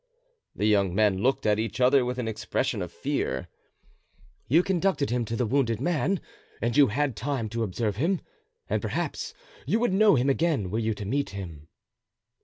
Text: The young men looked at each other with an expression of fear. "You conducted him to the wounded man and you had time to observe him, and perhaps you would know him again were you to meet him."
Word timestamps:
The 0.55 0.65
young 0.65 0.95
men 0.95 1.19
looked 1.19 1.45
at 1.45 1.59
each 1.59 1.79
other 1.79 2.03
with 2.03 2.17
an 2.17 2.27
expression 2.27 2.81
of 2.81 2.91
fear. 2.91 3.47
"You 4.47 4.63
conducted 4.63 5.11
him 5.11 5.25
to 5.25 5.35
the 5.35 5.45
wounded 5.45 5.79
man 5.79 6.21
and 6.59 6.75
you 6.75 6.87
had 6.87 7.15
time 7.15 7.47
to 7.49 7.61
observe 7.61 7.97
him, 7.97 8.19
and 8.67 8.81
perhaps 8.81 9.35
you 9.67 9.79
would 9.79 9.93
know 9.93 10.15
him 10.15 10.27
again 10.27 10.71
were 10.71 10.79
you 10.79 10.95
to 10.95 11.05
meet 11.05 11.29
him." 11.29 11.67